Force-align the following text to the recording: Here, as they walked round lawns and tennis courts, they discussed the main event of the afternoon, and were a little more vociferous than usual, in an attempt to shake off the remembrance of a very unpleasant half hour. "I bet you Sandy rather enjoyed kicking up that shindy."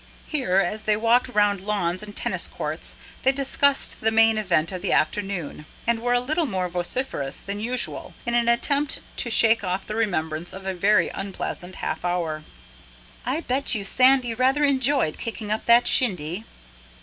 Here, 0.25 0.57
as 0.57 0.85
they 0.85 0.97
walked 0.97 1.27
round 1.29 1.61
lawns 1.61 2.01
and 2.01 2.15
tennis 2.15 2.47
courts, 2.47 2.95
they 3.21 3.31
discussed 3.31 4.01
the 4.01 4.09
main 4.09 4.39
event 4.39 4.71
of 4.71 4.81
the 4.81 4.91
afternoon, 4.91 5.67
and 5.85 6.01
were 6.01 6.13
a 6.15 6.19
little 6.19 6.47
more 6.47 6.67
vociferous 6.67 7.43
than 7.43 7.59
usual, 7.59 8.15
in 8.25 8.33
an 8.33 8.49
attempt 8.49 8.99
to 9.17 9.29
shake 9.29 9.63
off 9.63 9.85
the 9.85 9.93
remembrance 9.93 10.53
of 10.53 10.65
a 10.65 10.73
very 10.73 11.09
unpleasant 11.09 11.75
half 11.85 12.03
hour. 12.03 12.43
"I 13.27 13.41
bet 13.41 13.75
you 13.75 13.85
Sandy 13.85 14.33
rather 14.33 14.63
enjoyed 14.63 15.19
kicking 15.19 15.51
up 15.51 15.67
that 15.67 15.85
shindy." 15.85 16.45